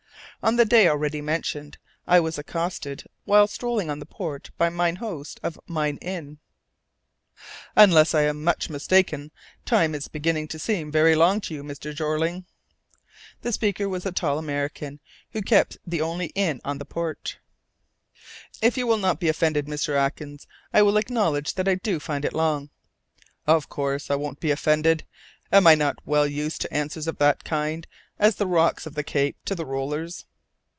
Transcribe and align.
On 0.43 0.55
the 0.55 0.65
day 0.65 0.87
already 0.87 1.21
mentioned, 1.21 1.77
I 2.07 2.19
was 2.19 2.39
accosted 2.39 3.03
while 3.25 3.45
strolling 3.45 3.91
on 3.91 3.99
the 3.99 4.07
port 4.07 4.49
by 4.57 4.69
mine 4.69 4.95
host 4.95 5.39
of 5.43 5.59
mine 5.67 5.97
inn. 5.97 6.39
"Unless 7.75 8.15
I 8.15 8.23
am 8.23 8.43
much 8.43 8.67
mistaken, 8.67 9.29
time 9.65 9.93
is 9.93 10.07
beginning 10.07 10.47
to 10.47 10.57
seem 10.57 10.91
very 10.91 11.13
long 11.15 11.41
to 11.41 11.53
you, 11.53 11.63
Mr. 11.63 11.93
Jeorling?" 11.93 12.45
The 13.43 13.51
speaker 13.51 13.87
was 13.87 14.03
a 14.03 14.09
big 14.09 14.15
tall 14.15 14.39
American 14.39 14.99
who 15.29 15.43
kept 15.43 15.77
the 15.85 16.01
only 16.01 16.31
inn 16.33 16.59
on 16.65 16.79
the 16.79 16.85
port. 16.85 17.37
"If 18.63 18.77
you 18.77 18.87
will 18.87 18.97
not 18.97 19.19
be 19.19 19.29
offended, 19.29 19.67
Mr. 19.67 19.95
Atkins, 19.95 20.47
I 20.73 20.81
will 20.81 20.97
acknowledge 20.97 21.53
that 21.53 21.67
I 21.67 21.75
do 21.75 21.99
find 21.99 22.25
it 22.25 22.33
long." 22.33 22.71
"Of 23.45 23.69
course 23.69 24.09
I 24.09 24.15
won't 24.15 24.39
be 24.39 24.49
offended. 24.49 25.05
Am 25.51 25.67
I 25.67 25.75
not 25.75 25.97
as 26.01 26.07
well 26.07 26.25
used 26.25 26.61
to 26.61 26.73
answers 26.73 27.05
of 27.05 27.19
that 27.19 27.43
kind 27.43 27.85
as 28.17 28.37
the 28.37 28.47
rocks 28.47 28.87
of 28.87 28.95
the 28.95 29.03
Cape 29.03 29.37
to 29.45 29.53
the 29.53 29.67
rollers?" 29.67 30.25